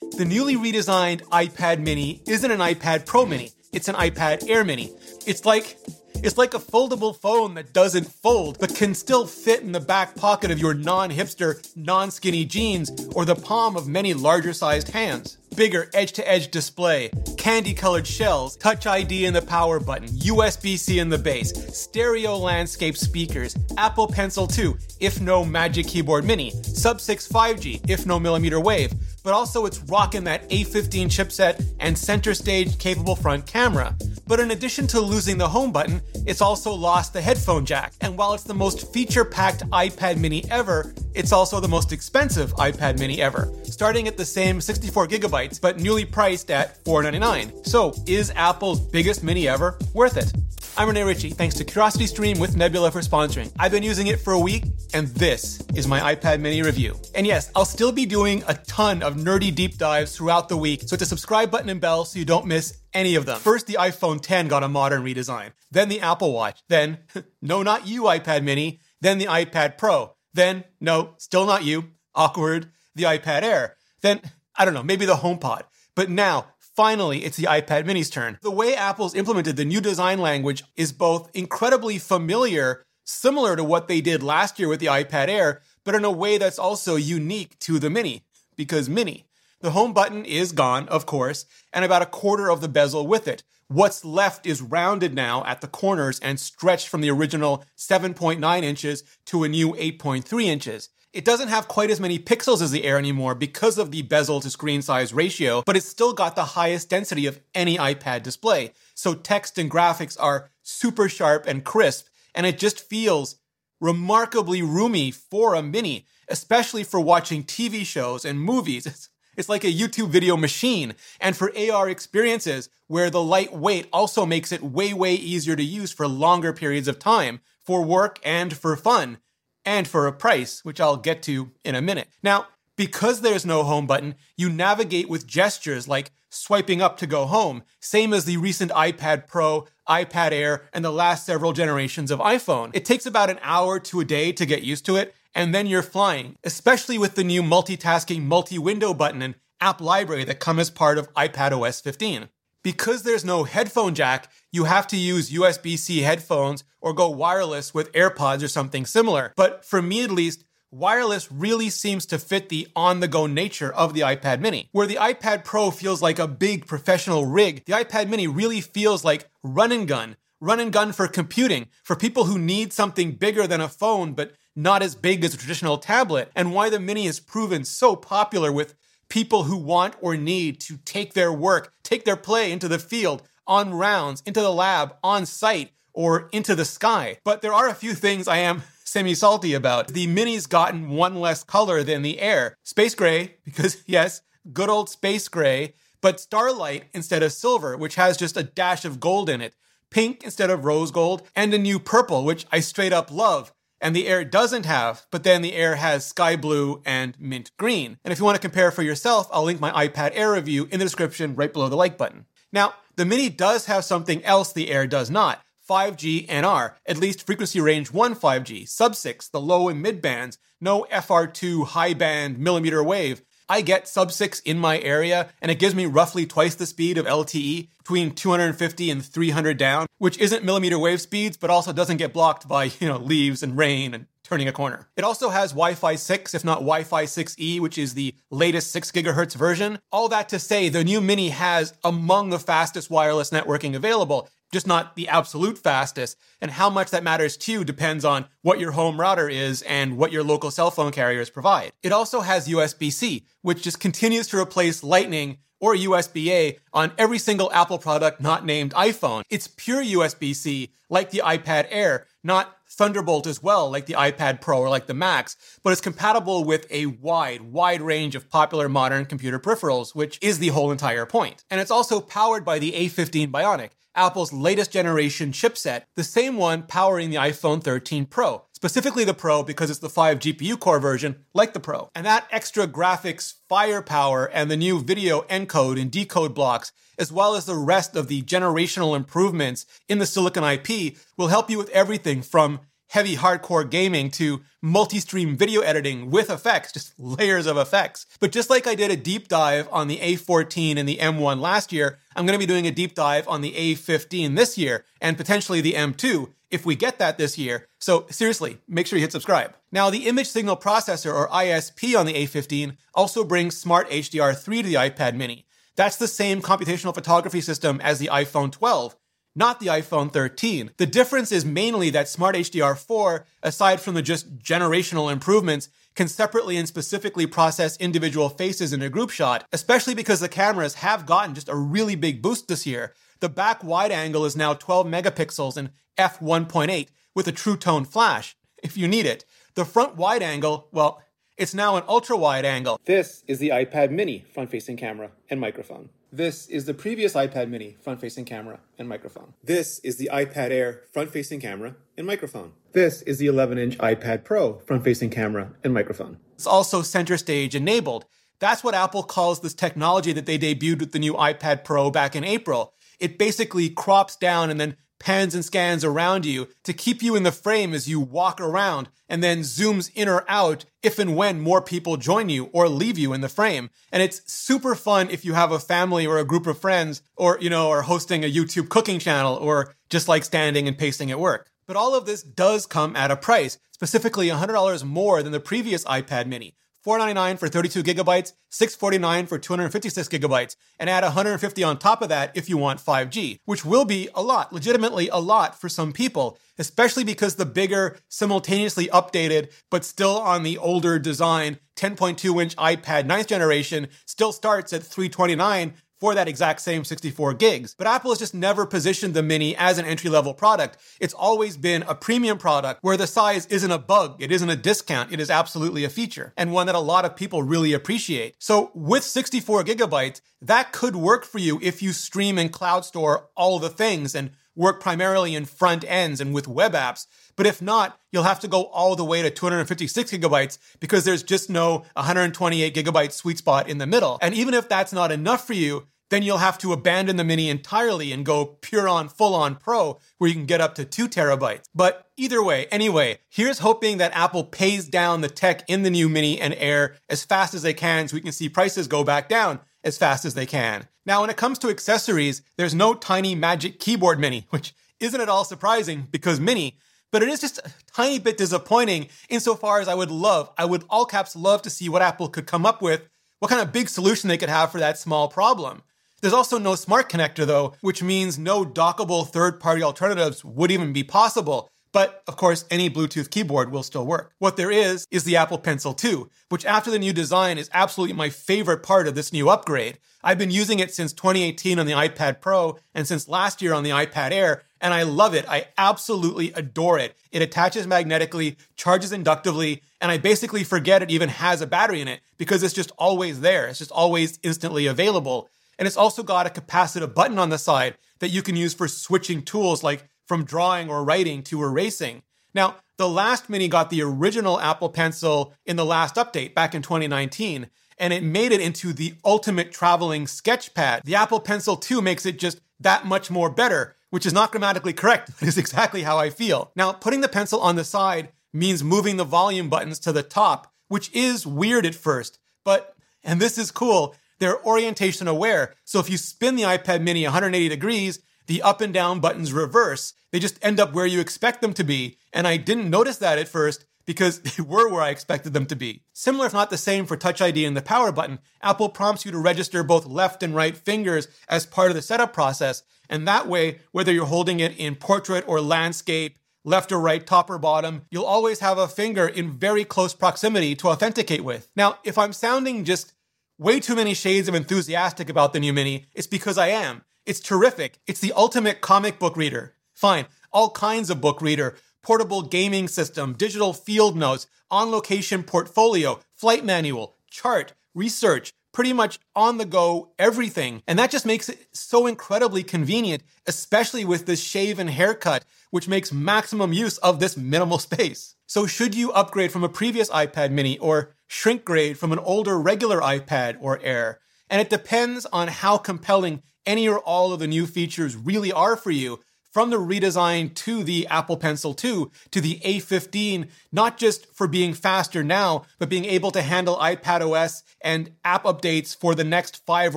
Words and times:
The 0.00 0.24
newly 0.24 0.56
redesigned 0.56 1.22
iPad 1.28 1.78
mini 1.78 2.22
isn't 2.26 2.50
an 2.50 2.58
iPad 2.58 3.06
Pro 3.06 3.26
mini, 3.26 3.52
it's 3.72 3.86
an 3.86 3.94
iPad 3.94 4.48
Air 4.48 4.64
mini. 4.64 4.92
It's 5.26 5.44
like 5.44 5.76
it's 6.22 6.36
like 6.36 6.52
a 6.52 6.58
foldable 6.58 7.18
phone 7.18 7.54
that 7.54 7.72
doesn't 7.72 8.04
fold, 8.04 8.58
but 8.60 8.74
can 8.74 8.94
still 8.94 9.26
fit 9.26 9.62
in 9.62 9.72
the 9.72 9.80
back 9.80 10.14
pocket 10.14 10.50
of 10.50 10.58
your 10.58 10.74
non 10.74 11.10
hipster, 11.10 11.66
non 11.76 12.10
skinny 12.10 12.44
jeans 12.44 12.90
or 13.14 13.24
the 13.24 13.34
palm 13.34 13.76
of 13.76 13.88
many 13.88 14.12
larger 14.12 14.52
sized 14.52 14.88
hands. 14.88 15.38
Bigger 15.56 15.90
edge 15.94 16.12
to 16.12 16.30
edge 16.30 16.50
display, 16.50 17.10
candy 17.36 17.74
colored 17.74 18.06
shells, 18.06 18.56
Touch 18.56 18.86
ID 18.86 19.26
in 19.26 19.32
the 19.34 19.42
power 19.42 19.80
button, 19.80 20.08
USB 20.08 20.78
C 20.78 20.98
in 20.98 21.08
the 21.08 21.18
base, 21.18 21.52
stereo 21.76 22.36
landscape 22.36 22.96
speakers, 22.96 23.56
Apple 23.76 24.06
Pencil 24.06 24.46
2, 24.46 24.76
if 25.00 25.20
no 25.20 25.44
Magic 25.44 25.86
Keyboard 25.86 26.24
Mini, 26.24 26.50
Sub 26.62 27.00
6 27.00 27.28
5G, 27.28 27.90
if 27.90 28.06
no 28.06 28.20
millimeter 28.20 28.60
wave, 28.60 28.92
but 29.22 29.32
also 29.32 29.66
it's 29.66 29.78
rocking 29.80 30.24
that 30.24 30.48
A15 30.50 31.06
chipset 31.06 31.64
and 31.80 31.96
center 31.96 32.34
stage 32.34 32.78
capable 32.78 33.16
front 33.16 33.46
camera. 33.46 33.94
But 34.26 34.40
in 34.40 34.52
addition 34.52 34.86
to 34.88 35.00
losing 35.00 35.38
the 35.38 35.48
home 35.48 35.72
button, 35.72 36.00
it's 36.26 36.40
also 36.40 36.72
lost 36.72 37.12
the 37.12 37.20
headphone 37.20 37.66
jack. 37.66 37.94
And 38.00 38.16
while 38.16 38.34
it's 38.34 38.44
the 38.44 38.54
most 38.54 38.92
feature 38.92 39.24
packed 39.24 39.68
iPad 39.70 40.18
mini 40.18 40.44
ever, 40.50 40.94
it's 41.14 41.32
also 41.32 41.60
the 41.60 41.68
most 41.68 41.92
expensive 41.92 42.54
iPad 42.54 42.98
mini 42.98 43.20
ever, 43.20 43.52
starting 43.64 44.06
at 44.06 44.16
the 44.16 44.24
same 44.24 44.60
64 44.60 45.08
gigabytes, 45.08 45.60
but 45.60 45.80
newly 45.80 46.04
priced 46.04 46.50
at 46.50 46.82
499. 46.84 47.64
So, 47.64 47.92
is 48.06 48.32
Apple's 48.36 48.80
biggest 48.80 49.24
mini 49.24 49.48
ever 49.48 49.78
worth 49.94 50.16
it? 50.16 50.32
I'm 50.80 50.88
Rene 50.88 51.02
Ritchie. 51.02 51.28
Thanks 51.32 51.54
to 51.56 51.64
CuriosityStream 51.66 52.40
with 52.40 52.56
Nebula 52.56 52.90
for 52.90 53.02
sponsoring. 53.02 53.52
I've 53.58 53.70
been 53.70 53.82
using 53.82 54.06
it 54.06 54.18
for 54.18 54.32
a 54.32 54.38
week, 54.38 54.64
and 54.94 55.08
this 55.08 55.62
is 55.74 55.86
my 55.86 56.14
iPad 56.14 56.40
mini 56.40 56.62
review. 56.62 56.98
And 57.14 57.26
yes, 57.26 57.50
I'll 57.54 57.66
still 57.66 57.92
be 57.92 58.06
doing 58.06 58.42
a 58.48 58.54
ton 58.54 59.02
of 59.02 59.16
nerdy 59.16 59.54
deep 59.54 59.76
dives 59.76 60.16
throughout 60.16 60.48
the 60.48 60.56
week, 60.56 60.80
so 60.80 60.92
hit 60.92 61.00
the 61.00 61.04
subscribe 61.04 61.50
button 61.50 61.68
and 61.68 61.82
bell 61.82 62.06
so 62.06 62.18
you 62.18 62.24
don't 62.24 62.46
miss 62.46 62.78
any 62.94 63.14
of 63.14 63.26
them. 63.26 63.38
First, 63.38 63.66
the 63.66 63.74
iPhone 63.74 64.22
10 64.22 64.48
got 64.48 64.62
a 64.62 64.68
modern 64.68 65.04
redesign, 65.04 65.52
then 65.70 65.90
the 65.90 66.00
Apple 66.00 66.32
Watch, 66.32 66.62
then, 66.70 67.00
no, 67.42 67.62
not 67.62 67.86
you, 67.86 68.04
iPad 68.04 68.42
mini, 68.42 68.80
then 69.02 69.18
the 69.18 69.26
iPad 69.26 69.76
Pro, 69.76 70.14
then, 70.32 70.64
no, 70.80 71.12
still 71.18 71.44
not 71.44 71.62
you, 71.62 71.90
awkward, 72.14 72.72
the 72.94 73.02
iPad 73.02 73.42
Air, 73.42 73.76
then, 74.00 74.22
I 74.56 74.64
don't 74.64 74.72
know, 74.72 74.82
maybe 74.82 75.04
the 75.04 75.16
HomePod. 75.16 75.64
But 75.94 76.08
now, 76.08 76.46
finally, 76.80 77.26
it's 77.26 77.36
the 77.36 77.44
iPad 77.44 77.84
mini's 77.84 78.08
turn. 78.08 78.38
The 78.40 78.50
way 78.50 78.74
Apple's 78.74 79.14
implemented 79.14 79.56
the 79.56 79.66
new 79.66 79.82
design 79.82 80.18
language 80.18 80.64
is 80.76 80.94
both 80.94 81.30
incredibly 81.34 81.98
familiar, 81.98 82.86
similar 83.04 83.54
to 83.54 83.62
what 83.62 83.86
they 83.86 84.00
did 84.00 84.22
last 84.22 84.58
year 84.58 84.66
with 84.66 84.80
the 84.80 84.86
iPad 84.86 85.28
Air, 85.28 85.60
but 85.84 85.94
in 85.94 86.06
a 86.06 86.10
way 86.10 86.38
that's 86.38 86.58
also 86.58 86.96
unique 86.96 87.58
to 87.58 87.78
the 87.78 87.90
mini, 87.90 88.24
because 88.56 88.88
mini. 88.88 89.26
The 89.60 89.72
home 89.72 89.92
button 89.92 90.24
is 90.24 90.52
gone, 90.52 90.88
of 90.88 91.04
course, 91.04 91.44
and 91.70 91.84
about 91.84 92.00
a 92.00 92.06
quarter 92.06 92.50
of 92.50 92.62
the 92.62 92.68
bezel 92.68 93.06
with 93.06 93.28
it. 93.28 93.42
What's 93.68 94.02
left 94.02 94.46
is 94.46 94.62
rounded 94.62 95.14
now 95.14 95.44
at 95.44 95.60
the 95.60 95.68
corners 95.68 96.18
and 96.20 96.40
stretched 96.40 96.88
from 96.88 97.02
the 97.02 97.10
original 97.10 97.62
7.9 97.76 98.62
inches 98.62 99.04
to 99.26 99.44
a 99.44 99.50
new 99.50 99.74
8.3 99.74 100.44
inches. 100.44 100.88
It 101.12 101.24
doesn't 101.24 101.48
have 101.48 101.66
quite 101.66 101.90
as 101.90 101.98
many 101.98 102.20
pixels 102.20 102.62
as 102.62 102.70
the 102.70 102.84
Air 102.84 102.96
anymore 102.96 103.34
because 103.34 103.78
of 103.78 103.90
the 103.90 104.02
bezel 104.02 104.40
to 104.40 104.48
screen 104.48 104.80
size 104.80 105.12
ratio, 105.12 105.60
but 105.66 105.76
it's 105.76 105.88
still 105.88 106.12
got 106.12 106.36
the 106.36 106.44
highest 106.44 106.88
density 106.88 107.26
of 107.26 107.40
any 107.52 107.76
iPad 107.76 108.22
display. 108.22 108.74
So 108.94 109.14
text 109.14 109.58
and 109.58 109.68
graphics 109.68 110.16
are 110.20 110.50
super 110.62 111.08
sharp 111.08 111.48
and 111.48 111.64
crisp, 111.64 112.06
and 112.32 112.46
it 112.46 112.58
just 112.58 112.88
feels 112.88 113.40
remarkably 113.80 114.62
roomy 114.62 115.10
for 115.10 115.54
a 115.54 115.62
mini, 115.64 116.06
especially 116.28 116.84
for 116.84 117.00
watching 117.00 117.42
TV 117.42 117.84
shows 117.84 118.24
and 118.24 118.40
movies. 118.40 118.86
It's 118.86 119.08
it's 119.36 119.48
like 119.48 119.64
a 119.64 119.72
YouTube 119.72 120.10
video 120.10 120.36
machine. 120.36 120.94
And 121.20 121.36
for 121.36 121.52
AR 121.56 121.88
experiences, 121.88 122.68
where 122.86 123.10
the 123.10 123.22
lightweight 123.22 123.88
also 123.92 124.26
makes 124.26 124.52
it 124.52 124.62
way, 124.62 124.92
way 124.92 125.14
easier 125.14 125.56
to 125.56 125.62
use 125.62 125.90
for 125.90 126.06
longer 126.06 126.52
periods 126.52 126.86
of 126.86 126.98
time, 127.00 127.40
for 127.64 127.82
work 127.82 128.20
and 128.22 128.56
for 128.56 128.76
fun, 128.76 129.18
and 129.64 129.86
for 129.86 130.06
a 130.06 130.12
price, 130.12 130.64
which 130.64 130.80
I'll 130.80 130.96
get 130.96 131.22
to 131.24 131.50
in 131.64 131.74
a 131.74 131.82
minute. 131.82 132.08
Now, 132.22 132.48
because 132.76 133.20
there's 133.20 133.44
no 133.44 133.62
home 133.62 133.86
button, 133.86 134.14
you 134.36 134.48
navigate 134.48 135.08
with 135.08 135.26
gestures 135.26 135.86
like 135.86 136.12
swiping 136.30 136.80
up 136.80 136.96
to 136.96 137.06
go 137.06 137.26
home, 137.26 137.62
same 137.80 138.14
as 138.14 138.24
the 138.24 138.36
recent 138.38 138.70
iPad 138.70 139.26
Pro, 139.26 139.66
iPad 139.88 140.32
Air, 140.32 140.62
and 140.72 140.84
the 140.84 140.90
last 140.90 141.26
several 141.26 141.52
generations 141.52 142.10
of 142.10 142.20
iPhone. 142.20 142.70
It 142.72 142.84
takes 142.84 143.04
about 143.04 143.28
an 143.28 143.38
hour 143.42 143.78
to 143.80 144.00
a 144.00 144.04
day 144.04 144.32
to 144.32 144.46
get 144.46 144.62
used 144.62 144.86
to 144.86 144.96
it, 144.96 145.14
and 145.34 145.54
then 145.54 145.66
you're 145.66 145.82
flying, 145.82 146.36
especially 146.44 146.96
with 146.96 147.16
the 147.16 147.24
new 147.24 147.42
multitasking 147.42 148.22
multi 148.22 148.58
window 148.58 148.94
button 148.94 149.22
and 149.22 149.34
app 149.60 149.80
library 149.80 150.24
that 150.24 150.40
come 150.40 150.58
as 150.58 150.70
part 150.70 150.98
of 150.98 151.12
iPadOS 151.14 151.82
15. 151.82 152.28
Because 152.62 153.02
there's 153.02 153.24
no 153.24 153.44
headphone 153.44 153.94
jack, 153.94 154.30
you 154.52 154.64
have 154.64 154.86
to 154.88 154.96
use 154.96 155.30
USB 155.30 155.78
C 155.78 156.00
headphones 156.00 156.64
or 156.80 156.92
go 156.92 157.08
wireless 157.08 157.72
with 157.72 157.92
AirPods 157.92 158.42
or 158.42 158.48
something 158.48 158.86
similar. 158.86 159.32
But 159.36 159.64
for 159.64 159.80
me 159.80 160.02
at 160.02 160.10
least, 160.10 160.44
wireless 160.70 161.30
really 161.30 161.70
seems 161.70 162.06
to 162.06 162.18
fit 162.18 162.48
the 162.48 162.68
on 162.74 163.00
the 163.00 163.08
go 163.08 163.26
nature 163.26 163.72
of 163.72 163.94
the 163.94 164.00
iPad 164.00 164.40
mini. 164.40 164.68
Where 164.72 164.86
the 164.86 164.96
iPad 164.96 165.44
Pro 165.44 165.70
feels 165.70 166.02
like 166.02 166.18
a 166.18 166.28
big 166.28 166.66
professional 166.66 167.26
rig, 167.26 167.64
the 167.64 167.72
iPad 167.72 168.08
mini 168.08 168.26
really 168.26 168.60
feels 168.60 169.04
like 169.04 169.28
run 169.42 169.72
and 169.72 169.86
gun. 169.86 170.16
Run 170.42 170.58
and 170.58 170.72
gun 170.72 170.92
for 170.92 171.06
computing, 171.06 171.68
for 171.82 171.94
people 171.94 172.24
who 172.24 172.38
need 172.38 172.72
something 172.72 173.12
bigger 173.12 173.46
than 173.46 173.60
a 173.60 173.68
phone 173.68 174.14
but 174.14 174.32
not 174.56 174.82
as 174.82 174.94
big 174.94 175.22
as 175.22 175.34
a 175.34 175.36
traditional 175.36 175.78
tablet, 175.78 176.30
and 176.34 176.54
why 176.54 176.70
the 176.70 176.80
Mini 176.80 177.06
has 177.06 177.20
proven 177.20 177.64
so 177.64 177.94
popular 177.94 178.50
with 178.50 178.74
people 179.08 179.44
who 179.44 179.56
want 179.56 179.94
or 180.00 180.16
need 180.16 180.60
to 180.60 180.78
take 180.78 181.12
their 181.12 181.32
work, 181.32 181.74
take 181.82 182.04
their 182.04 182.16
play 182.16 182.50
into 182.50 182.68
the 182.68 182.78
field, 182.78 183.22
on 183.50 183.74
rounds, 183.74 184.22
into 184.24 184.40
the 184.40 184.52
lab, 184.52 184.94
on 185.04 185.26
site, 185.26 185.72
or 185.92 186.30
into 186.32 186.54
the 186.54 186.64
sky. 186.64 187.18
But 187.24 187.42
there 187.42 187.52
are 187.52 187.68
a 187.68 187.74
few 187.74 187.92
things 187.94 188.26
I 188.28 188.38
am 188.38 188.62
semi 188.84 189.14
salty 189.14 189.52
about. 189.52 189.88
The 189.88 190.06
Mini's 190.06 190.46
gotten 190.46 190.90
one 190.90 191.16
less 191.16 191.44
color 191.44 191.82
than 191.82 192.00
the 192.00 192.20
Air. 192.20 192.56
Space 192.62 192.94
gray, 192.94 193.34
because 193.44 193.82
yes, 193.86 194.22
good 194.52 194.70
old 194.70 194.88
space 194.88 195.28
gray, 195.28 195.74
but 196.00 196.20
starlight 196.20 196.84
instead 196.94 197.22
of 197.22 197.32
silver, 197.32 197.76
which 197.76 197.96
has 197.96 198.16
just 198.16 198.38
a 198.38 198.44
dash 198.44 198.86
of 198.86 199.00
gold 199.00 199.28
in 199.28 199.42
it. 199.42 199.54
Pink 199.90 200.22
instead 200.22 200.50
of 200.50 200.64
rose 200.64 200.92
gold, 200.92 201.26
and 201.34 201.52
a 201.52 201.58
new 201.58 201.80
purple, 201.80 202.24
which 202.24 202.46
I 202.52 202.60
straight 202.60 202.92
up 202.92 203.10
love 203.10 203.52
and 203.80 203.96
the 203.96 204.06
Air 204.06 204.24
doesn't 204.24 204.66
have, 204.66 205.06
but 205.10 205.22
then 205.22 205.42
the 205.42 205.54
Air 205.54 205.76
has 205.76 206.04
sky 206.04 206.36
blue 206.36 206.82
and 206.84 207.18
mint 207.18 207.50
green. 207.56 207.98
And 208.04 208.12
if 208.12 208.18
you 208.18 208.24
want 208.24 208.36
to 208.36 208.40
compare 208.40 208.70
for 208.70 208.82
yourself, 208.82 209.28
I'll 209.32 209.44
link 209.44 209.60
my 209.60 209.88
iPad 209.88 210.12
Air 210.14 210.32
review 210.32 210.68
in 210.70 210.78
the 210.78 210.84
description 210.84 211.34
right 211.34 211.52
below 211.52 211.68
the 211.68 211.76
like 211.76 211.96
button. 211.96 212.26
Now, 212.52 212.74
the 213.00 213.06
Mini 213.06 213.30
does 213.30 213.64
have 213.64 213.82
something 213.86 214.22
else 214.26 214.52
the 214.52 214.70
Air 214.70 214.86
does 214.86 215.08
not. 215.08 215.40
5G 215.66 216.28
NR, 216.28 216.74
at 216.84 216.98
least 216.98 217.24
frequency 217.24 217.58
range 217.58 217.90
1 217.90 218.14
5G, 218.14 218.68
sub 218.68 218.94
6, 218.94 219.28
the 219.28 219.40
low 219.40 219.70
and 219.70 219.80
mid 219.80 220.02
bands, 220.02 220.36
no 220.60 220.86
FR2 220.92 221.68
high 221.68 221.94
band 221.94 222.38
millimeter 222.38 222.84
wave, 222.84 223.22
I 223.48 223.62
get 223.62 223.88
sub 223.88 224.12
6 224.12 224.40
in 224.40 224.58
my 224.58 224.78
area 224.80 225.30
and 225.40 225.50
it 225.50 225.58
gives 225.58 225.74
me 225.74 225.86
roughly 225.86 226.26
twice 226.26 226.54
the 226.56 226.66
speed 226.66 226.98
of 226.98 227.06
LTE 227.06 227.70
between 227.78 228.14
250 228.14 228.90
and 228.90 229.02
300 229.02 229.56
down, 229.56 229.86
which 229.96 230.18
isn't 230.18 230.44
millimeter 230.44 230.78
wave 230.78 231.00
speeds, 231.00 231.38
but 231.38 231.48
also 231.48 231.72
doesn't 231.72 231.96
get 231.96 232.12
blocked 232.12 232.46
by, 232.46 232.64
you 232.80 232.86
know, 232.86 232.98
leaves 232.98 233.42
and 233.42 233.56
rain 233.56 233.94
and 233.94 234.08
turning 234.30 234.46
a 234.46 234.52
corner. 234.52 234.86
It 234.96 235.02
also 235.02 235.30
has 235.30 235.50
Wi-Fi 235.50 235.96
6, 235.96 236.34
if 236.34 236.44
not 236.44 236.60
Wi-Fi 236.60 237.04
6E, 237.04 237.58
which 237.58 237.76
is 237.76 237.94
the 237.94 238.14
latest 238.30 238.70
6 238.70 238.92
gigahertz 238.92 239.34
version. 239.34 239.80
All 239.90 240.08
that 240.08 240.28
to 240.28 240.38
say, 240.38 240.68
the 240.68 240.84
new 240.84 241.00
Mini 241.00 241.30
has 241.30 241.74
among 241.82 242.30
the 242.30 242.38
fastest 242.38 242.90
wireless 242.90 243.30
networking 243.30 243.74
available, 243.74 244.28
just 244.52 244.68
not 244.68 244.94
the 244.94 245.08
absolute 245.08 245.58
fastest. 245.58 246.16
And 246.40 246.52
how 246.52 246.70
much 246.70 246.90
that 246.90 247.02
matters 247.02 247.36
to 247.38 247.52
you 247.52 247.64
depends 247.64 248.04
on 248.04 248.26
what 248.42 248.60
your 248.60 248.70
home 248.70 249.00
router 249.00 249.28
is 249.28 249.62
and 249.62 249.98
what 249.98 250.12
your 250.12 250.22
local 250.22 250.52
cell 250.52 250.70
phone 250.70 250.92
carriers 250.92 251.28
provide. 251.28 251.72
It 251.82 251.90
also 251.90 252.20
has 252.20 252.46
USB 252.46 252.92
C, 252.92 253.24
which 253.42 253.62
just 253.62 253.80
continues 253.80 254.28
to 254.28 254.38
replace 254.38 254.84
Lightning 254.84 255.38
or 255.58 255.74
USB 255.74 256.28
A 256.28 256.58
on 256.72 256.92
every 256.96 257.18
single 257.18 257.52
Apple 257.52 257.78
product 257.78 258.20
not 258.20 258.46
named 258.46 258.74
iPhone. 258.74 259.24
It's 259.28 259.48
pure 259.48 259.82
USB 259.82 260.36
C, 260.36 260.70
like 260.88 261.10
the 261.10 261.22
iPad 261.24 261.66
Air, 261.70 262.06
not 262.22 262.56
Thunderbolt 262.70 263.26
as 263.26 263.42
well, 263.42 263.68
like 263.70 263.86
the 263.86 263.94
iPad 263.94 264.40
Pro 264.40 264.60
or 264.60 264.68
like 264.68 264.86
the 264.86 264.94
Macs, 264.94 265.36
but 265.62 265.72
it's 265.72 265.80
compatible 265.80 266.44
with 266.44 266.66
a 266.70 266.86
wide, 266.86 267.42
wide 267.42 267.82
range 267.82 268.14
of 268.14 268.30
popular 268.30 268.68
modern 268.68 269.06
computer 269.06 269.38
peripherals, 269.38 269.94
which 269.94 270.18
is 270.22 270.38
the 270.38 270.48
whole 270.48 270.70
entire 270.70 271.04
point. 271.04 271.44
And 271.50 271.60
it's 271.60 271.70
also 271.70 272.00
powered 272.00 272.44
by 272.44 272.58
the 272.58 272.72
A15 272.72 273.30
Bionic, 273.30 273.70
Apple's 273.94 274.32
latest 274.32 274.70
generation 274.72 275.32
chipset, 275.32 275.82
the 275.96 276.04
same 276.04 276.36
one 276.36 276.62
powering 276.62 277.10
the 277.10 277.16
iPhone 277.16 277.62
13 277.62 278.06
Pro. 278.06 278.44
Specifically 278.62 279.04
the 279.04 279.14
Pro 279.14 279.42
because 279.42 279.70
it's 279.70 279.78
the 279.78 279.88
5 279.88 280.18
GPU 280.18 280.60
core 280.60 280.80
version, 280.80 281.24
like 281.32 281.54
the 281.54 281.60
Pro. 281.60 281.88
And 281.94 282.04
that 282.04 282.28
extra 282.30 282.66
graphics 282.66 283.36
firepower 283.48 284.26
and 284.26 284.50
the 284.50 284.56
new 284.56 284.82
video 284.82 285.22
encode 285.22 285.80
and 285.80 285.90
decode 285.90 286.34
blocks, 286.34 286.70
as 286.98 287.10
well 287.10 287.34
as 287.34 287.46
the 287.46 287.54
rest 287.54 287.96
of 287.96 288.08
the 288.08 288.20
generational 288.20 288.94
improvements 288.94 289.64
in 289.88 289.98
the 289.98 290.04
silicon 290.04 290.44
IP, 290.44 290.94
will 291.16 291.28
help 291.28 291.48
you 291.48 291.56
with 291.56 291.70
everything 291.70 292.20
from 292.20 292.60
heavy 292.88 293.16
hardcore 293.16 293.68
gaming 293.68 294.10
to 294.10 294.42
multi-stream 294.60 295.38
video 295.38 295.62
editing 295.62 296.10
with 296.10 296.28
effects, 296.28 296.70
just 296.70 296.92
layers 296.98 297.46
of 297.46 297.56
effects. 297.56 298.04
But 298.20 298.30
just 298.30 298.50
like 298.50 298.66
I 298.66 298.74
did 298.74 298.90
a 298.90 298.96
deep 298.96 299.28
dive 299.28 299.70
on 299.72 299.88
the 299.88 300.00
A14 300.00 300.76
and 300.76 300.86
the 300.86 300.98
M1 300.98 301.40
last 301.40 301.72
year, 301.72 301.98
I'm 302.14 302.26
going 302.26 302.38
to 302.38 302.46
be 302.46 302.52
doing 302.52 302.66
a 302.66 302.70
deep 302.70 302.94
dive 302.94 303.26
on 303.26 303.40
the 303.40 303.52
A15 303.52 304.36
this 304.36 304.58
year 304.58 304.84
and 305.00 305.16
potentially 305.16 305.62
the 305.62 305.72
M2 305.72 306.34
if 306.50 306.66
we 306.66 306.74
get 306.74 306.98
that 306.98 307.18
this 307.18 307.38
year. 307.38 307.66
So 307.78 308.06
seriously, 308.10 308.58
make 308.68 308.86
sure 308.86 308.98
you 308.98 309.04
hit 309.04 309.12
subscribe. 309.12 309.54
Now, 309.72 309.90
the 309.90 310.08
image 310.08 310.28
signal 310.28 310.56
processor 310.56 311.14
or 311.14 311.28
ISP 311.28 311.98
on 311.98 312.06
the 312.06 312.14
A15 312.14 312.76
also 312.94 313.24
brings 313.24 313.56
Smart 313.56 313.88
HDR3 313.90 314.62
to 314.62 314.68
the 314.68 314.74
iPad 314.74 315.14
mini. 315.14 315.46
That's 315.76 315.96
the 315.96 316.08
same 316.08 316.42
computational 316.42 316.94
photography 316.94 317.40
system 317.40 317.80
as 317.80 317.98
the 317.98 318.08
iPhone 318.12 318.52
12, 318.52 318.96
not 319.34 319.60
the 319.60 319.68
iPhone 319.68 320.12
13. 320.12 320.72
The 320.76 320.86
difference 320.86 321.32
is 321.32 321.44
mainly 321.44 321.90
that 321.90 322.08
Smart 322.08 322.34
HDR4, 322.34 323.24
aside 323.42 323.80
from 323.80 323.94
the 323.94 324.02
just 324.02 324.38
generational 324.38 325.10
improvements, 325.10 325.68
can 325.94 326.08
separately 326.08 326.56
and 326.56 326.68
specifically 326.68 327.26
process 327.26 327.76
individual 327.78 328.28
faces 328.28 328.72
in 328.72 328.82
a 328.82 328.88
group 328.88 329.10
shot, 329.10 329.46
especially 329.52 329.94
because 329.94 330.20
the 330.20 330.28
cameras 330.28 330.74
have 330.74 331.06
gotten 331.06 331.34
just 331.34 331.48
a 331.48 331.56
really 331.56 331.96
big 331.96 332.22
boost 332.22 332.48
this 332.48 332.66
year. 332.66 332.94
The 333.20 333.28
back 333.28 333.62
wide 333.62 333.92
angle 333.92 334.24
is 334.24 334.34
now 334.34 334.54
12 334.54 334.86
megapixels 334.86 335.58
in 335.58 335.70
f1.8 335.98 336.88
with 337.14 337.28
a 337.28 337.32
true 337.32 337.56
tone 337.56 337.84
flash, 337.84 338.34
if 338.62 338.78
you 338.78 338.88
need 338.88 339.04
it. 339.04 339.26
The 339.56 339.66
front 339.66 339.96
wide 339.96 340.22
angle, 340.22 340.68
well, 340.72 341.02
it's 341.36 341.52
now 341.52 341.76
an 341.76 341.82
ultra 341.86 342.16
wide 342.16 342.46
angle. 342.46 342.80
This 342.86 343.22
is 343.26 343.38
the 343.38 343.50
iPad 343.50 343.90
mini 343.90 344.24
front 344.32 344.50
facing 344.50 344.78
camera 344.78 345.10
and 345.28 345.38
microphone. 345.38 345.90
This 346.10 346.46
is 346.46 346.64
the 346.64 346.72
previous 346.72 347.12
iPad 347.12 347.50
mini 347.50 347.76
front 347.82 348.00
facing 348.00 348.24
camera 348.24 348.60
and 348.78 348.88
microphone. 348.88 349.34
This 349.44 349.80
is 349.80 349.98
the 349.98 350.08
iPad 350.10 350.50
Air 350.50 350.84
front 350.90 351.10
facing 351.10 351.40
camera 351.40 351.76
and 351.98 352.06
microphone. 352.06 352.52
This 352.72 353.02
is 353.02 353.18
the 353.18 353.26
11 353.26 353.58
inch 353.58 353.76
iPad 353.78 354.24
Pro 354.24 354.60
front 354.60 354.82
facing 354.82 355.10
camera 355.10 355.52
and 355.62 355.74
microphone. 355.74 356.16
It's 356.36 356.46
also 356.46 356.80
center 356.80 357.18
stage 357.18 357.54
enabled. 357.54 358.06
That's 358.38 358.64
what 358.64 358.74
Apple 358.74 359.02
calls 359.02 359.40
this 359.40 359.52
technology 359.52 360.12
that 360.14 360.24
they 360.24 360.38
debuted 360.38 360.80
with 360.80 360.92
the 360.92 360.98
new 360.98 361.12
iPad 361.12 361.62
Pro 361.62 361.90
back 361.90 362.16
in 362.16 362.24
April. 362.24 362.72
It 363.00 363.18
basically 363.18 363.70
crops 363.70 364.16
down 364.16 364.50
and 364.50 364.60
then 364.60 364.76
pans 365.00 365.34
and 365.34 365.44
scans 365.44 365.82
around 365.82 366.26
you 366.26 366.46
to 366.62 366.72
keep 366.72 367.02
you 367.02 367.16
in 367.16 367.24
the 367.24 367.32
frame 367.32 367.74
as 367.74 367.88
you 367.88 367.98
walk 367.98 368.40
around 368.40 368.88
and 369.08 369.24
then 369.24 369.40
zooms 369.40 369.90
in 369.94 370.08
or 370.08 370.24
out 370.28 370.64
if 370.82 370.98
and 370.98 371.16
when 371.16 371.40
more 371.40 371.60
people 371.60 371.96
join 371.96 372.28
you 372.28 372.44
or 372.52 372.68
leave 372.68 372.98
you 372.98 373.12
in 373.12 373.22
the 373.22 373.28
frame. 373.28 373.70
And 373.90 374.02
it's 374.02 374.30
super 374.30 374.74
fun 374.74 375.10
if 375.10 375.24
you 375.24 375.32
have 375.34 375.50
a 375.50 375.58
family 375.58 376.06
or 376.06 376.18
a 376.18 376.24
group 376.24 376.46
of 376.46 376.60
friends 376.60 377.02
or, 377.16 377.38
you 377.40 377.50
know, 377.50 377.70
are 377.70 377.82
hosting 377.82 378.24
a 378.24 378.32
YouTube 378.32 378.68
cooking 378.68 379.00
channel 379.00 379.34
or 379.34 379.74
just 379.88 380.06
like 380.06 380.22
standing 380.22 380.68
and 380.68 380.78
pacing 380.78 381.10
at 381.10 381.18
work. 381.18 381.50
But 381.66 381.76
all 381.76 381.94
of 381.94 382.06
this 382.06 382.22
does 382.22 382.66
come 382.66 382.94
at 382.94 383.10
a 383.10 383.16
price, 383.16 383.58
specifically 383.72 384.28
$100 384.28 384.84
more 384.84 385.22
than 385.22 385.32
the 385.32 385.40
previous 385.40 385.84
iPad 385.84 386.26
mini. 386.26 386.54
499 386.82 387.36
for 387.36 387.48
32 387.48 387.82
gigabytes, 387.82 388.32
649 388.50 389.26
for 389.26 389.38
256 389.38 390.08
gigabytes, 390.08 390.56
and 390.78 390.88
add 390.88 391.04
150 391.04 391.62
on 391.62 391.78
top 391.78 392.02
of 392.02 392.08
that 392.08 392.30
if 392.34 392.48
you 392.48 392.56
want 392.56 392.80
5G, 392.80 393.38
which 393.44 393.64
will 393.64 393.84
be 393.84 394.08
a 394.14 394.22
lot, 394.22 394.52
legitimately 394.52 395.08
a 395.08 395.18
lot 395.18 395.60
for 395.60 395.68
some 395.68 395.92
people, 395.92 396.38
especially 396.58 397.04
because 397.04 397.36
the 397.36 397.46
bigger, 397.46 397.98
simultaneously 398.08 398.86
updated, 398.86 399.52
but 399.70 399.84
still 399.84 400.18
on 400.18 400.42
the 400.42 400.58
older 400.58 400.98
design 400.98 401.58
10.2 401.76 402.42
inch 402.42 402.56
iPad 402.56 403.06
9th 403.06 403.26
generation 403.26 403.88
still 404.06 404.32
starts 404.32 404.72
at 404.72 404.82
329 404.82 405.74
for 406.00 406.14
that 406.14 406.28
exact 406.28 406.62
same 406.62 406.84
64 406.84 407.34
gigs. 407.34 407.74
But 407.74 407.86
Apple 407.86 408.10
has 408.10 408.18
just 408.18 408.34
never 408.34 408.66
positioned 408.66 409.14
the 409.14 409.22
Mini 409.22 409.54
as 409.54 409.78
an 409.78 409.84
entry 409.84 410.10
level 410.10 410.34
product. 410.34 410.78
It's 410.98 411.14
always 411.14 411.56
been 411.56 411.82
a 411.82 411.94
premium 411.94 412.38
product 412.38 412.82
where 412.82 412.96
the 412.96 413.06
size 413.06 413.46
isn't 413.46 413.70
a 413.70 413.78
bug, 413.78 414.16
it 414.22 414.32
isn't 414.32 414.50
a 414.50 414.56
discount, 414.56 415.12
it 415.12 415.20
is 415.20 415.30
absolutely 415.30 415.84
a 415.84 415.90
feature 415.90 416.32
and 416.36 416.52
one 416.52 416.66
that 416.66 416.74
a 416.74 416.80
lot 416.80 417.04
of 417.04 417.16
people 417.16 417.42
really 417.42 417.72
appreciate. 417.72 418.34
So 418.38 418.70
with 418.74 419.04
64 419.04 419.64
gigabytes, 419.64 420.20
that 420.40 420.72
could 420.72 420.96
work 420.96 421.24
for 421.24 421.38
you 421.38 421.58
if 421.62 421.82
you 421.82 421.92
stream 421.92 422.38
and 422.38 422.50
cloud 422.50 422.84
store 422.84 423.28
all 423.36 423.58
the 423.58 423.68
things 423.68 424.14
and 424.14 424.30
work 424.56 424.80
primarily 424.80 425.34
in 425.34 425.44
front 425.44 425.84
ends 425.86 426.20
and 426.20 426.34
with 426.34 426.48
web 426.48 426.72
apps. 426.72 427.06
But 427.36 427.46
if 427.46 427.62
not, 427.62 427.98
you'll 428.12 428.24
have 428.24 428.40
to 428.40 428.48
go 428.48 428.64
all 428.64 428.96
the 428.96 429.04
way 429.04 429.22
to 429.22 429.30
256 429.30 430.10
gigabytes 430.10 430.58
because 430.80 431.04
there's 431.04 431.22
just 431.22 431.48
no 431.48 431.84
128 431.94 432.74
gigabyte 432.74 433.12
sweet 433.12 433.38
spot 433.38 433.68
in 433.68 433.78
the 433.78 433.86
middle. 433.86 434.18
And 434.20 434.34
even 434.34 434.54
if 434.54 434.68
that's 434.68 434.92
not 434.92 435.12
enough 435.12 435.46
for 435.46 435.54
you, 435.54 435.86
then 436.10 436.22
you'll 436.22 436.38
have 436.38 436.58
to 436.58 436.72
abandon 436.72 437.16
the 437.16 437.24
mini 437.24 437.48
entirely 437.48 438.12
and 438.12 438.26
go 438.26 438.44
pure 438.44 438.88
on 438.88 439.08
full 439.08 439.34
on 439.34 439.54
pro 439.54 439.98
where 440.18 440.28
you 440.28 440.34
can 440.34 440.44
get 440.44 440.60
up 440.60 440.74
to 440.74 440.84
two 440.84 441.08
terabytes. 441.08 441.64
But 441.74 442.08
either 442.16 442.42
way, 442.42 442.66
anyway, 442.66 443.18
here's 443.28 443.60
hoping 443.60 443.98
that 443.98 444.14
Apple 444.14 444.44
pays 444.44 444.88
down 444.88 445.20
the 445.20 445.28
tech 445.28 445.62
in 445.68 445.82
the 445.82 445.90
new 445.90 446.08
mini 446.08 446.40
and 446.40 446.54
air 446.54 446.96
as 447.08 447.24
fast 447.24 447.54
as 447.54 447.62
they 447.62 447.74
can 447.74 448.08
so 448.08 448.16
we 448.16 448.20
can 448.20 448.32
see 448.32 448.48
prices 448.48 448.88
go 448.88 449.04
back 449.04 449.28
down 449.28 449.60
as 449.84 449.98
fast 449.98 450.24
as 450.24 450.34
they 450.34 450.46
can. 450.46 450.88
Now, 451.06 451.20
when 451.22 451.30
it 451.30 451.36
comes 451.36 451.58
to 451.60 451.68
accessories, 451.68 452.42
there's 452.56 452.74
no 452.74 452.94
tiny 452.94 453.34
magic 453.34 453.78
keyboard 453.80 454.18
mini, 454.18 454.46
which 454.50 454.74
isn't 455.00 455.20
at 455.20 455.28
all 455.28 455.44
surprising 455.44 456.08
because 456.10 456.38
mini, 456.40 456.78
but 457.10 457.22
it 457.22 457.28
is 457.28 457.40
just 457.40 457.58
a 457.58 457.72
tiny 457.94 458.18
bit 458.18 458.36
disappointing 458.36 459.08
insofar 459.28 459.80
as 459.80 459.88
I 459.88 459.94
would 459.94 460.10
love, 460.10 460.50
I 460.56 460.64
would 460.64 460.84
all 460.88 461.06
caps 461.06 461.34
love 461.34 461.62
to 461.62 461.70
see 461.70 461.88
what 461.88 462.02
Apple 462.02 462.28
could 462.28 462.46
come 462.46 462.64
up 462.64 462.80
with, 462.80 463.02
what 463.38 463.48
kind 463.48 463.60
of 463.60 463.72
big 463.72 463.88
solution 463.88 464.28
they 464.28 464.36
could 464.36 464.48
have 464.48 464.70
for 464.70 464.78
that 464.78 464.98
small 464.98 465.28
problem. 465.28 465.82
There's 466.20 466.34
also 466.34 466.58
no 466.58 466.74
smart 466.74 467.08
connector 467.08 467.46
though, 467.46 467.74
which 467.80 468.02
means 468.02 468.38
no 468.38 468.64
dockable 468.64 469.26
third 469.26 469.58
party 469.58 469.82
alternatives 469.82 470.44
would 470.44 470.70
even 470.70 470.92
be 470.92 471.02
possible. 471.02 471.70
But 471.92 472.22
of 472.28 472.36
course, 472.36 472.64
any 472.70 472.88
Bluetooth 472.88 473.30
keyboard 473.30 473.72
will 473.72 473.82
still 473.82 474.06
work. 474.06 474.32
What 474.38 474.56
there 474.56 474.70
is, 474.70 475.06
is 475.10 475.24
the 475.24 475.36
Apple 475.36 475.58
Pencil 475.58 475.92
2, 475.92 476.30
which 476.48 476.64
after 476.64 476.90
the 476.90 476.98
new 476.98 477.12
design 477.12 477.58
is 477.58 477.70
absolutely 477.72 478.14
my 478.14 478.30
favorite 478.30 478.82
part 478.82 479.08
of 479.08 479.14
this 479.14 479.32
new 479.32 479.48
upgrade. 479.48 479.98
I've 480.22 480.38
been 480.38 480.50
using 480.50 480.78
it 480.78 480.94
since 480.94 481.12
2018 481.12 481.78
on 481.78 481.86
the 481.86 481.92
iPad 481.92 482.40
Pro 482.40 482.78
and 482.94 483.08
since 483.08 483.28
last 483.28 483.60
year 483.60 483.72
on 483.72 483.82
the 483.82 483.90
iPad 483.90 484.30
Air, 484.30 484.62
and 484.80 484.94
I 484.94 485.02
love 485.02 485.34
it. 485.34 485.44
I 485.48 485.66
absolutely 485.76 486.52
adore 486.52 486.98
it. 486.98 487.16
It 487.32 487.42
attaches 487.42 487.86
magnetically, 487.86 488.56
charges 488.76 489.12
inductively, 489.12 489.82
and 490.00 490.10
I 490.10 490.18
basically 490.18 490.64
forget 490.64 491.02
it 491.02 491.10
even 491.10 491.28
has 491.28 491.60
a 491.60 491.66
battery 491.66 492.00
in 492.00 492.08
it 492.08 492.20
because 492.38 492.62
it's 492.62 492.74
just 492.74 492.92
always 492.98 493.40
there. 493.40 493.66
It's 493.66 493.78
just 493.78 493.92
always 493.92 494.38
instantly 494.42 494.86
available. 494.86 495.48
And 495.78 495.86
it's 495.86 495.96
also 495.96 496.22
got 496.22 496.46
a 496.46 496.60
capacitive 496.60 497.14
button 497.14 497.38
on 497.38 497.48
the 497.48 497.58
side 497.58 497.96
that 498.18 498.28
you 498.28 498.42
can 498.42 498.56
use 498.56 498.74
for 498.74 498.86
switching 498.86 499.42
tools 499.42 499.82
like 499.82 500.08
from 500.30 500.44
drawing 500.44 500.88
or 500.88 501.02
writing 501.02 501.42
to 501.42 501.60
erasing. 501.60 502.22
Now, 502.54 502.76
the 502.98 503.08
last 503.08 503.50
Mini 503.50 503.66
got 503.66 503.90
the 503.90 504.00
original 504.00 504.60
Apple 504.60 504.88
Pencil 504.88 505.52
in 505.66 505.74
the 505.74 505.84
last 505.84 506.14
update 506.14 506.54
back 506.54 506.72
in 506.72 506.82
2019, 506.82 507.68
and 507.98 508.12
it 508.12 508.22
made 508.22 508.52
it 508.52 508.60
into 508.60 508.92
the 508.92 509.14
ultimate 509.24 509.72
traveling 509.72 510.28
sketch 510.28 510.72
pad. 510.72 511.02
The 511.04 511.16
Apple 511.16 511.40
Pencil 511.40 511.74
2 511.74 512.00
makes 512.00 512.26
it 512.26 512.38
just 512.38 512.60
that 512.78 513.06
much 513.06 513.28
more 513.28 513.50
better, 513.50 513.96
which 514.10 514.24
is 514.24 514.32
not 514.32 514.52
grammatically 514.52 514.92
correct, 514.92 515.32
but 515.40 515.48
is 515.48 515.58
exactly 515.58 516.04
how 516.04 516.16
I 516.16 516.30
feel. 516.30 516.70
Now, 516.76 516.92
putting 516.92 517.22
the 517.22 517.28
pencil 517.28 517.60
on 517.60 517.74
the 517.74 517.82
side 517.82 518.28
means 518.52 518.84
moving 518.84 519.16
the 519.16 519.24
volume 519.24 519.68
buttons 519.68 519.98
to 519.98 520.12
the 520.12 520.22
top, 520.22 520.72
which 520.86 521.12
is 521.12 521.44
weird 521.44 521.84
at 521.84 521.96
first, 521.96 522.38
but, 522.64 522.94
and 523.24 523.40
this 523.40 523.58
is 523.58 523.72
cool, 523.72 524.14
they're 524.38 524.64
orientation 524.64 525.26
aware. 525.26 525.74
So 525.84 525.98
if 525.98 526.08
you 526.08 526.16
spin 526.16 526.54
the 526.54 526.62
iPad 526.62 527.02
mini 527.02 527.24
180 527.24 527.68
degrees, 527.68 528.20
the 528.46 528.62
up 528.62 528.80
and 528.80 528.92
down 528.92 529.20
buttons 529.20 529.52
reverse. 529.52 530.14
They 530.32 530.38
just 530.38 530.58
end 530.64 530.80
up 530.80 530.92
where 530.92 531.06
you 531.06 531.20
expect 531.20 531.60
them 531.60 531.72
to 531.74 531.84
be. 531.84 532.18
And 532.32 532.46
I 532.46 532.56
didn't 532.56 532.90
notice 532.90 533.18
that 533.18 533.38
at 533.38 533.48
first 533.48 533.84
because 534.06 534.40
they 534.42 534.62
were 534.62 534.88
where 534.88 535.02
I 535.02 535.10
expected 535.10 535.52
them 535.52 535.66
to 535.66 535.76
be. 535.76 536.02
Similar, 536.12 536.46
if 536.46 536.52
not 536.52 536.70
the 536.70 536.76
same, 536.76 537.06
for 537.06 537.16
Touch 537.16 537.40
ID 537.40 537.64
and 537.64 537.76
the 537.76 537.82
power 537.82 538.12
button. 538.12 538.40
Apple 538.62 538.88
prompts 538.88 539.24
you 539.24 539.32
to 539.32 539.38
register 539.38 539.82
both 539.82 540.06
left 540.06 540.42
and 540.42 540.54
right 540.54 540.76
fingers 540.76 541.28
as 541.48 541.66
part 541.66 541.90
of 541.90 541.94
the 541.94 542.02
setup 542.02 542.32
process. 542.32 542.82
And 543.08 543.26
that 543.26 543.46
way, 543.46 543.80
whether 543.92 544.12
you're 544.12 544.26
holding 544.26 544.60
it 544.60 544.76
in 544.78 544.94
portrait 544.94 545.44
or 545.46 545.60
landscape, 545.60 546.38
left 546.64 546.92
or 546.92 547.00
right, 547.00 547.26
top 547.26 547.50
or 547.50 547.58
bottom, 547.58 548.02
you'll 548.10 548.24
always 548.24 548.60
have 548.60 548.78
a 548.78 548.88
finger 548.88 549.26
in 549.26 549.52
very 549.52 549.84
close 549.84 550.14
proximity 550.14 550.74
to 550.76 550.88
authenticate 550.88 551.44
with. 551.44 551.70
Now, 551.74 551.98
if 552.04 552.18
I'm 552.18 552.32
sounding 552.32 552.84
just 552.84 553.12
way 553.58 553.80
too 553.80 553.94
many 553.94 554.14
shades 554.14 554.48
of 554.48 554.54
enthusiastic 554.54 555.28
about 555.28 555.52
the 555.52 555.60
new 555.60 555.72
Mini, 555.72 556.06
it's 556.14 556.26
because 556.26 556.58
I 556.58 556.68
am. 556.68 557.02
It's 557.26 557.40
terrific. 557.40 557.98
It's 558.06 558.20
the 558.20 558.32
ultimate 558.32 558.80
comic 558.80 559.18
book 559.18 559.36
reader. 559.36 559.74
Fine. 559.92 560.26
All 560.52 560.70
kinds 560.70 561.10
of 561.10 561.20
book 561.20 561.42
reader, 561.42 561.76
portable 562.02 562.42
gaming 562.42 562.88
system, 562.88 563.34
digital 563.34 563.72
field 563.72 564.16
notes, 564.16 564.46
on 564.70 564.90
location 564.90 565.42
portfolio, 565.42 566.20
flight 566.34 566.64
manual, 566.64 567.16
chart, 567.30 567.74
research, 567.94 568.52
pretty 568.72 568.92
much 568.92 569.18
on 569.34 569.58
the 569.58 569.64
go 569.64 570.12
everything. 570.18 570.82
And 570.86 570.98
that 570.98 571.10
just 571.10 571.26
makes 571.26 571.48
it 571.48 571.68
so 571.72 572.06
incredibly 572.06 572.62
convenient, 572.62 573.22
especially 573.46 574.04
with 574.04 574.26
this 574.26 574.42
shave 574.42 574.78
and 574.78 574.88
haircut, 574.88 575.44
which 575.70 575.88
makes 575.88 576.12
maximum 576.12 576.72
use 576.72 576.98
of 576.98 577.20
this 577.20 577.36
minimal 577.36 577.78
space. 577.88 578.36
So 578.46 578.66
should 578.66 578.94
you 578.94 579.12
upgrade 579.12 579.52
from 579.52 579.64
a 579.64 579.68
previous 579.68 580.08
iPad 580.10 580.50
mini 580.50 580.78
or 580.78 581.14
shrink 581.26 581.64
grade 581.64 581.98
from 581.98 582.12
an 582.12 582.18
older 582.18 582.58
regular 582.58 583.00
iPad 583.00 583.56
or 583.60 583.78
Air? 583.82 584.20
And 584.50 584.60
it 584.60 584.68
depends 584.68 585.24
on 585.26 585.48
how 585.48 585.78
compelling 585.78 586.42
any 586.66 586.86
or 586.88 586.98
all 586.98 587.32
of 587.32 587.38
the 587.38 587.46
new 587.46 587.66
features 587.66 588.16
really 588.16 588.52
are 588.52 588.76
for 588.76 588.90
you. 588.90 589.20
from 589.50 589.70
the 589.70 589.78
redesign 589.78 590.54
to 590.54 590.84
the 590.84 591.06
Apple 591.08 591.36
Pencil 591.36 591.74
2 591.74 592.10
to 592.30 592.40
the 592.40 592.60
A15, 592.60 593.48
not 593.72 593.98
just 593.98 594.32
for 594.34 594.46
being 594.46 594.74
faster 594.74 595.24
now, 595.24 595.64
but 595.78 595.88
being 595.88 596.04
able 596.04 596.30
to 596.30 596.42
handle 596.42 596.76
iPad 596.76 597.20
OS 597.20 597.64
and 597.80 598.12
app 598.24 598.44
updates 598.44 598.96
for 598.96 599.14
the 599.14 599.24
next 599.24 599.64
five 599.66 599.96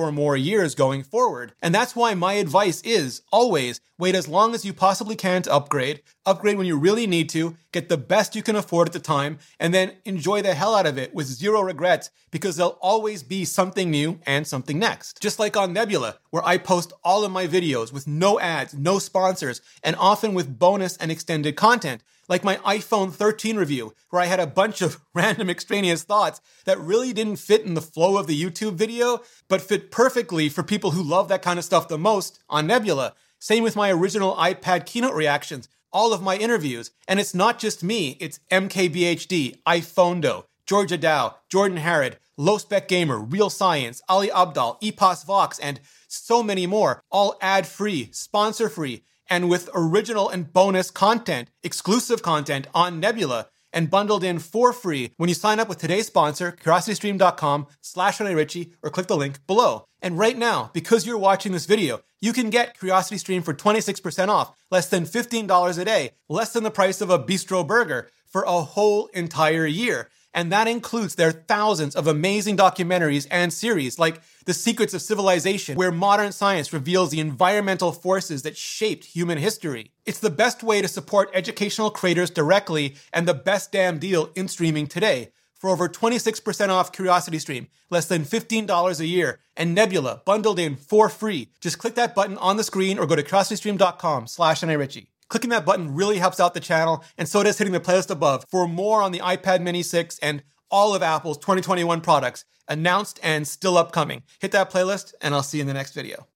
or 0.00 0.10
more 0.10 0.36
years 0.36 0.74
going 0.74 1.02
forward. 1.02 1.52
And 1.62 1.74
that's 1.74 1.94
why 1.94 2.14
my 2.14 2.34
advice 2.34 2.80
is 2.82 3.22
always 3.32 3.80
wait 3.98 4.16
as 4.16 4.26
long 4.26 4.54
as 4.54 4.64
you 4.64 4.72
possibly 4.72 5.14
can 5.14 5.42
to 5.42 5.52
upgrade, 5.52 6.02
upgrade 6.26 6.56
when 6.56 6.66
you 6.66 6.76
really 6.76 7.06
need 7.06 7.28
to, 7.30 7.56
get 7.72 7.88
the 7.88 7.96
best 7.96 8.34
you 8.34 8.42
can 8.42 8.56
afford 8.56 8.88
at 8.88 8.92
the 8.92 9.00
time, 9.00 9.38
and 9.58 9.74
then 9.74 9.92
enjoy 10.04 10.42
the 10.42 10.54
hell 10.54 10.74
out 10.74 10.86
of 10.86 10.98
it 10.98 11.14
with 11.14 11.26
zero 11.26 11.60
regrets 11.60 12.10
because 12.30 12.56
there'll 12.56 12.78
always 12.80 13.22
be 13.22 13.44
something 13.44 13.90
new 13.90 14.18
and 14.26 14.46
something 14.46 14.78
next. 14.78 15.20
Just 15.20 15.38
like 15.38 15.56
on 15.56 15.72
Nebula, 15.72 16.18
where 16.30 16.44
I 16.44 16.58
post 16.58 16.92
all 17.02 17.24
of 17.24 17.32
my 17.32 17.46
videos 17.46 17.92
with 17.92 18.06
no 18.06 18.40
ads, 18.40 18.74
no 18.74 18.98
sponsors, 18.98 19.60
and 19.82 19.96
often 19.96 20.34
with 20.34 20.58
bonus 20.58 20.96
and 20.96 21.10
extended 21.10 21.56
content 21.56 22.02
like 22.28 22.44
my 22.44 22.56
iPhone 22.56 23.12
13 23.12 23.56
review, 23.56 23.94
where 24.10 24.22
I 24.22 24.26
had 24.26 24.40
a 24.40 24.46
bunch 24.46 24.80
of 24.82 25.00
random 25.14 25.50
extraneous 25.50 26.04
thoughts 26.04 26.40
that 26.64 26.78
really 26.78 27.12
didn't 27.12 27.36
fit 27.36 27.64
in 27.64 27.74
the 27.74 27.82
flow 27.82 28.16
of 28.16 28.26
the 28.26 28.40
YouTube 28.40 28.74
video, 28.74 29.20
but 29.48 29.60
fit 29.60 29.90
perfectly 29.90 30.48
for 30.48 30.62
people 30.62 30.92
who 30.92 31.02
love 31.02 31.28
that 31.28 31.42
kind 31.42 31.58
of 31.58 31.64
stuff 31.64 31.88
the 31.88 31.98
most 31.98 32.40
on 32.48 32.66
Nebula. 32.66 33.14
Same 33.38 33.62
with 33.62 33.76
my 33.76 33.92
original 33.92 34.34
iPad 34.36 34.86
keynote 34.86 35.14
reactions, 35.14 35.68
all 35.94 36.12
of 36.12 36.20
my 36.20 36.36
interviews. 36.36 36.90
And 37.08 37.18
it's 37.18 37.34
not 37.34 37.58
just 37.58 37.82
me, 37.82 38.18
it's 38.20 38.40
MKBHD, 38.50 39.62
iPhonedo, 39.66 40.44
Georgia 40.66 40.98
Dow, 40.98 41.36
Jordan 41.48 41.78
Harrod, 41.78 42.18
Low 42.36 42.58
Spec 42.58 42.88
Gamer, 42.88 43.18
Real 43.18 43.48
Science, 43.48 44.02
Ali 44.08 44.28
Abdaal, 44.28 44.82
Epos 44.82 45.24
Vox, 45.24 45.58
and 45.60 45.80
so 46.08 46.42
many 46.42 46.66
more, 46.66 47.02
all 47.10 47.38
ad 47.40 47.66
free, 47.66 48.10
sponsor 48.12 48.68
free, 48.68 49.04
and 49.30 49.48
with 49.48 49.70
original 49.74 50.28
and 50.28 50.52
bonus 50.52 50.90
content, 50.90 51.48
exclusive 51.62 52.22
content 52.22 52.66
on 52.74 53.00
Nebula 53.00 53.48
and 53.74 53.90
bundled 53.90 54.24
in 54.24 54.38
for 54.38 54.72
free 54.72 55.10
when 55.18 55.28
you 55.28 55.34
sign 55.34 55.60
up 55.60 55.68
with 55.68 55.76
today's 55.76 56.06
sponsor, 56.06 56.52
curiositystream.com 56.52 57.66
slash 57.82 58.20
Ritchie, 58.20 58.72
or 58.82 58.88
click 58.88 59.08
the 59.08 59.16
link 59.16 59.46
below. 59.46 59.86
And 60.00 60.18
right 60.18 60.38
now, 60.38 60.70
because 60.72 61.06
you're 61.06 61.18
watching 61.18 61.52
this 61.52 61.66
video, 61.66 62.00
you 62.20 62.32
can 62.32 62.48
get 62.48 62.78
CuriosityStream 62.78 63.44
for 63.44 63.52
26% 63.52 64.28
off, 64.28 64.56
less 64.70 64.88
than 64.88 65.04
$15 65.04 65.78
a 65.78 65.84
day, 65.84 66.12
less 66.28 66.52
than 66.52 66.64
the 66.64 66.70
price 66.70 67.02
of 67.02 67.10
a 67.10 67.18
bistro 67.18 67.66
burger 67.66 68.08
for 68.24 68.44
a 68.44 68.62
whole 68.62 69.08
entire 69.08 69.66
year. 69.66 70.08
And 70.32 70.50
that 70.50 70.66
includes 70.66 71.14
their 71.14 71.32
thousands 71.32 71.94
of 71.94 72.06
amazing 72.06 72.56
documentaries 72.56 73.26
and 73.30 73.52
series 73.52 73.98
like 73.98 74.20
The 74.44 74.52
Secrets 74.54 74.92
of 74.92 75.00
Civilization, 75.00 75.76
where 75.76 75.90
modern 75.90 76.30
science 76.30 76.72
reveals 76.72 77.10
the 77.10 77.20
environmental 77.20 77.92
forces 77.92 78.42
that 78.42 78.58
shaped 78.58 79.06
human 79.06 79.38
history. 79.38 79.92
It's 80.04 80.18
the 80.18 80.28
best 80.28 80.62
way 80.62 80.82
to 80.82 80.88
support 80.88 81.30
educational 81.32 81.90
creators 81.90 82.28
directly 82.28 82.96
and 83.12 83.26
the 83.26 83.32
best 83.32 83.72
damn 83.72 83.98
deal 83.98 84.30
in 84.34 84.48
streaming 84.48 84.86
today. 84.86 85.32
For 85.54 85.70
over 85.70 85.88
26% 85.88 86.68
off 86.68 86.92
CuriosityStream, 86.92 87.68
less 87.88 88.06
than 88.06 88.24
$15 88.24 89.00
a 89.00 89.06
year, 89.06 89.40
and 89.56 89.74
Nebula 89.74 90.20
bundled 90.26 90.58
in 90.58 90.76
for 90.76 91.08
free. 91.08 91.48
Just 91.62 91.78
click 91.78 91.94
that 91.94 92.14
button 92.14 92.36
on 92.36 92.58
the 92.58 92.64
screen 92.64 92.98
or 92.98 93.06
go 93.06 93.16
to 93.16 93.22
curiositystream.com 93.22 94.26
slash 94.26 94.62
Ritchie. 94.62 95.08
Clicking 95.28 95.50
that 95.50 95.64
button 95.64 95.94
really 95.94 96.18
helps 96.18 96.38
out 96.38 96.52
the 96.52 96.60
channel, 96.60 97.02
and 97.16 97.26
so 97.26 97.42
does 97.42 97.56
hitting 97.56 97.72
the 97.72 97.80
playlist 97.80 98.10
above 98.10 98.44
for 98.50 98.68
more 98.68 99.00
on 99.00 99.12
the 99.12 99.20
iPad 99.20 99.62
Mini 99.62 99.82
6 99.82 100.18
and 100.18 100.42
all 100.74 100.92
of 100.92 101.04
Apple's 101.04 101.38
2021 101.38 102.00
products 102.00 102.44
announced 102.66 103.20
and 103.22 103.46
still 103.46 103.78
upcoming. 103.78 104.24
Hit 104.40 104.50
that 104.50 104.72
playlist, 104.72 105.14
and 105.20 105.32
I'll 105.32 105.44
see 105.44 105.58
you 105.58 105.62
in 105.62 105.68
the 105.68 105.72
next 105.72 105.94
video. 105.94 106.26